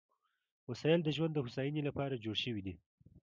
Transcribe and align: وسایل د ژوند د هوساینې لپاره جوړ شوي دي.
وسایل 0.69 0.99
د 1.03 1.09
ژوند 1.15 1.31
د 1.33 1.37
هوساینې 1.45 1.81
لپاره 1.87 2.21
جوړ 2.23 2.35
شوي 2.43 2.61
دي. 2.65 2.73